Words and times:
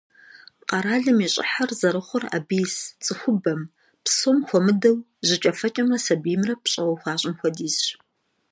Къэралым 0.69 1.19
и 1.25 1.27
щӀыхьыр 1.33 1.71
зэрыхъур 1.79 2.23
абы 2.35 2.55
ис 2.65 2.75
цӀыхубэм, 3.03 3.61
псом 4.03 4.37
хуэмыдэу, 4.47 4.97
жьыкӏэфэкӏэмрэ 5.27 5.97
сабиймрэ 6.05 6.53
пщӀэуэ 6.63 6.95
хуащӀым 7.01 7.33
хуэдизщ. 7.39 7.85